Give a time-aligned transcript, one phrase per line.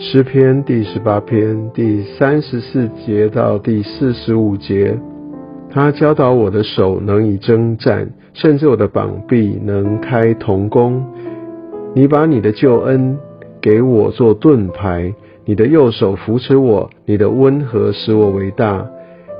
[0.00, 4.96] 诗篇第十八篇第三十四节到第四十五节，
[5.72, 11.04] 他教导我的手能以征战，甚至我的膀臂能开铜弓。
[11.96, 13.18] 你把你的救恩
[13.60, 15.12] 给我做盾牌，
[15.44, 18.86] 你的右手扶持我，你的温和使我为大。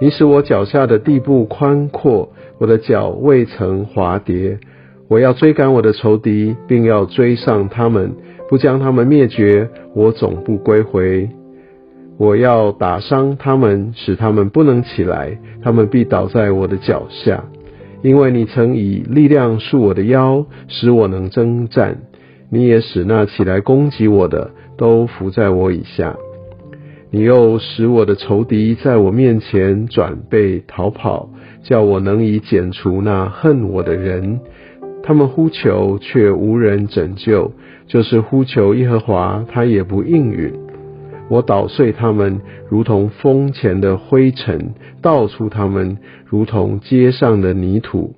[0.00, 2.28] 你使我脚下的地步宽阔，
[2.58, 4.58] 我的脚未曾滑跌。
[5.06, 8.12] 我要追赶我的仇敌，并要追上他们。
[8.48, 11.28] 不将他们灭绝，我总不归回。
[12.16, 17.44] 我要打伤他们，使他们不能起来，他们必倒在我的脚下。
[18.02, 21.98] 因为你曾以力量束我的腰，使我能征战。
[22.50, 26.16] 你也使那起来攻击我的都伏在我以下。
[27.10, 31.28] 你又使我的仇敌在我面前转背逃跑，
[31.62, 34.40] 叫我能以剪除那恨我的人。
[35.02, 37.52] 他们呼求，却无人拯救。
[37.86, 40.52] 就是呼求耶和华，他也不应允。
[41.30, 44.58] 我捣碎他们，如同风前的灰尘；
[45.00, 45.96] 倒出他们，
[46.26, 48.14] 如同街上的泥土。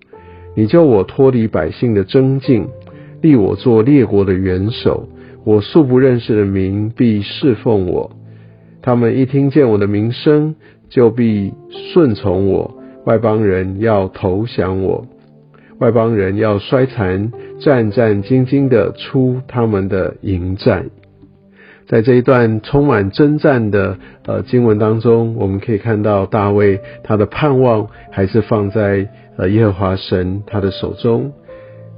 [0.56, 2.66] 你叫我脱离百姓的争竞，
[3.20, 5.08] 立我做列国的元首。
[5.44, 8.10] 我素不认识的民必侍奉我。
[8.82, 10.56] 他们一听见我的名声，
[10.88, 11.52] 就必
[11.92, 12.76] 顺从我。
[13.04, 15.06] 外邦人要投降我。
[15.80, 20.84] 外邦人要衰残，战战兢兢的出他们的营寨。
[21.88, 31.32] 在这一段充满征战的呃经文当中，我们可以看到大卫他的盼望还是放在呃耶和华神他的手中。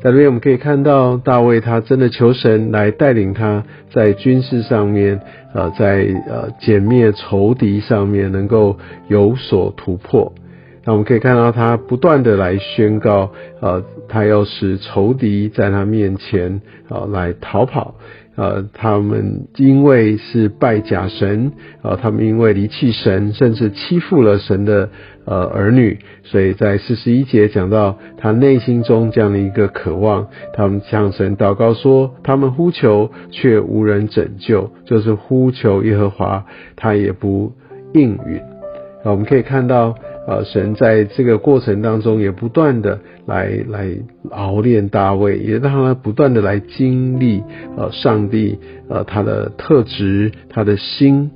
[0.00, 5.20] 在这边我们可以看到大卫他真的求神来带领他在军事上面
[5.55, 10.33] 呃在呃歼灭仇敌上面能够有所突破。
[10.84, 13.30] 那我们可以看到，他不断的来宣告，
[13.61, 17.94] 呃，他要使仇敌在他面前，呃，来逃跑，
[18.34, 21.52] 呃，他们因为是拜假神，
[21.83, 24.89] 呃，他们因为离弃神，甚至欺负了神的
[25.24, 37.52] 呃儿女，所以在四十一节讲到他内心中这样的一个渴望，他们向神祷告说，他们呼求却无人拯救，就是呼求耶和华，他也不
[37.95, 38.40] 应允。
[39.05, 39.95] 那，我们可以看到。
[40.27, 43.90] 呃，神在这个过程当中也不断的来来
[44.30, 47.42] 熬炼大卫，也让他不断的来经历
[47.77, 51.30] 呃上帝呃他的特质他的心。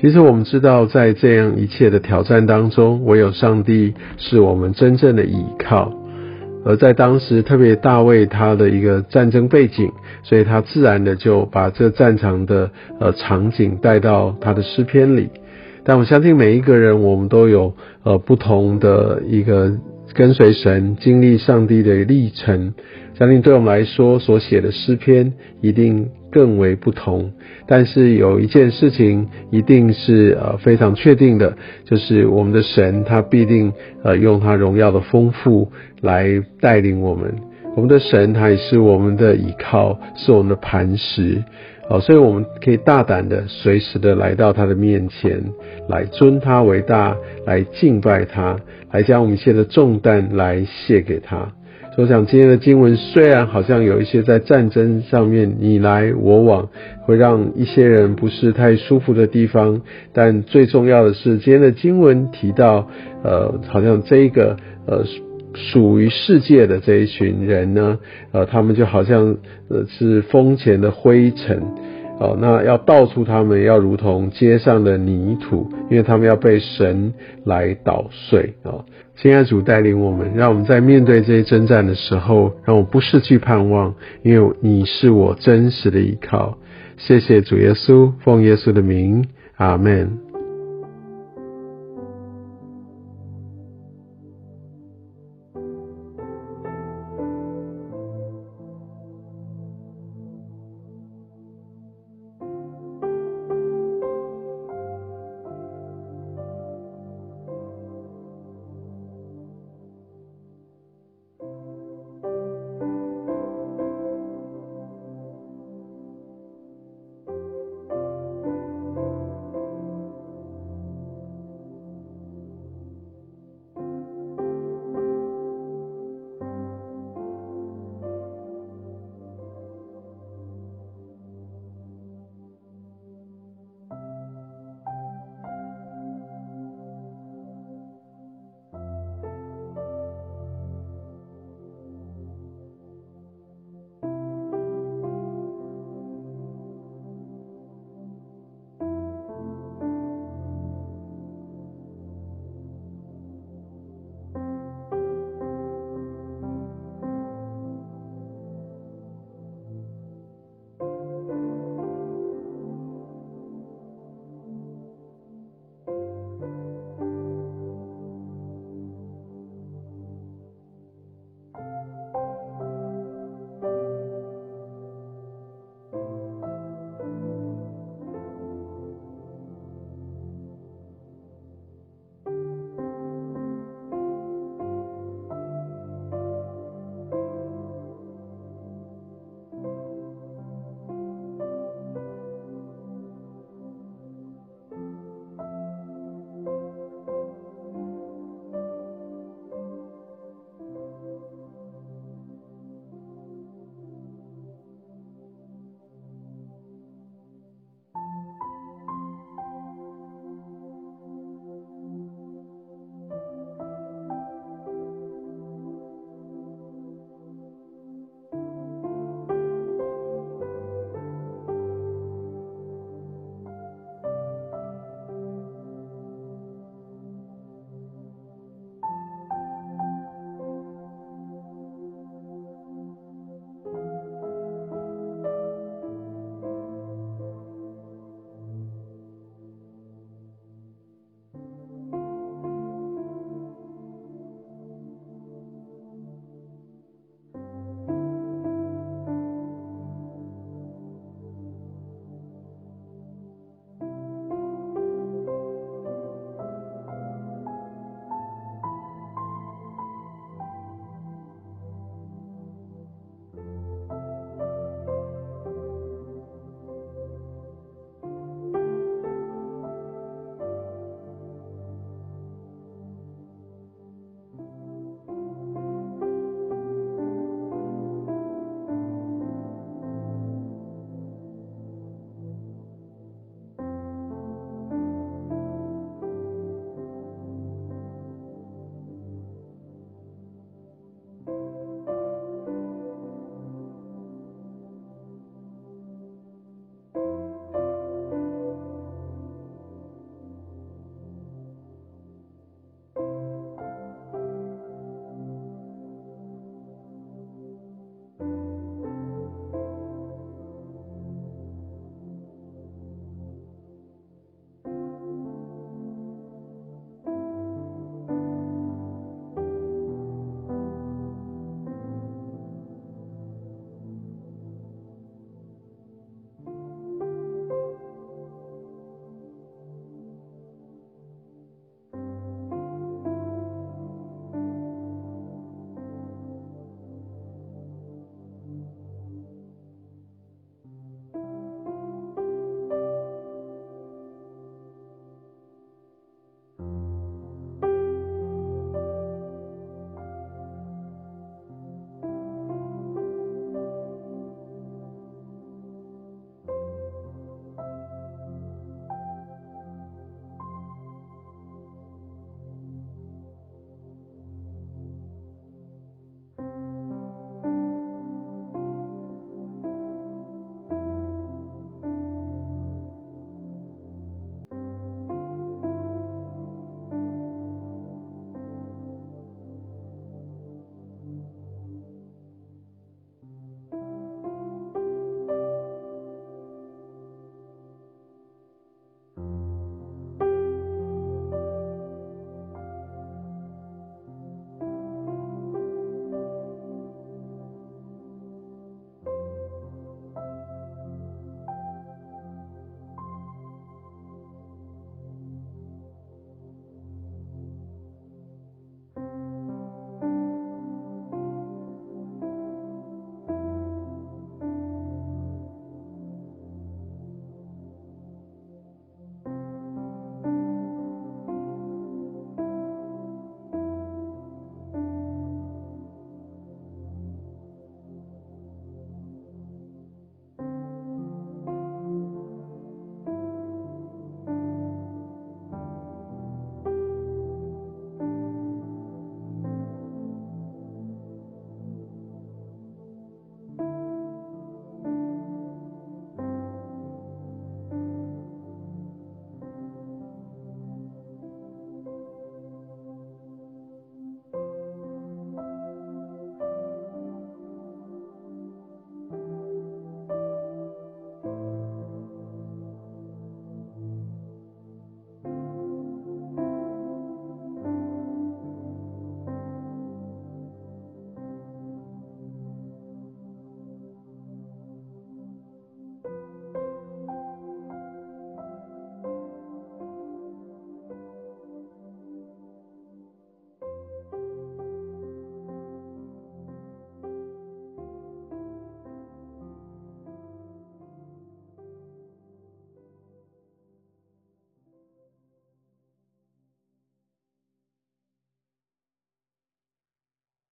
[0.00, 5.92] 其实我们知道，在这样一切的挑战当中，唯有上帝是我们真正的依靠。
[6.64, 9.90] 而在当时，特别大卫他的一个战争背景，
[10.22, 15.30] 所以他自然的就把这战场的呃场景带到他的诗篇里。
[15.88, 17.72] 但我相信每一个人，我们都有
[18.02, 19.72] 呃不同的一个
[20.12, 22.74] 跟随神、经历上帝的历程。
[23.14, 25.32] 相信对我们来说，所写的诗篇
[25.62, 27.32] 一定更为不同。
[27.66, 31.56] 但是有一件事情一定是呃非常确定的，
[31.86, 33.72] 就是我们的神他必定
[34.04, 35.72] 呃用他荣耀的丰富
[36.02, 36.28] 来
[36.60, 37.34] 带领我们。
[37.74, 41.42] 我们的神他也是我们的依靠，是我们的磐石。
[41.90, 45.42] 哦，所以我们可以大胆的、随时的来到他的面前，
[45.88, 47.16] 来尊他为大，
[47.46, 48.56] 来敬拜他，
[48.92, 51.50] 来将我们一切的重担来卸给他。
[51.94, 56.68] 所以，我想今天的经文虽然好像有一些在战争上面你来我往，
[57.06, 59.80] 会让一些人不是太舒服的地方，
[60.12, 62.86] 但最重要的是，今天的经文提到，
[63.24, 64.56] 呃，好像这一个，
[64.86, 65.02] 呃。
[65.58, 67.98] 属于世界的这一群人呢，
[68.32, 69.36] 呃，他们就好像
[69.68, 71.60] 呃是风前的灰尘，
[72.20, 77.12] 哦，那要倒出他们，要如同街上的泥土，因为他们要被神
[77.44, 78.86] 来捣碎啊。
[79.16, 86.56] 亲爱主带领我们，让我们在面对这些征战的时候，让我不失去盼望，因为你是我真实的依靠。
[86.96, 89.24] 谢谢主耶稣，奉耶稣的名，
[89.56, 90.27] 阿门。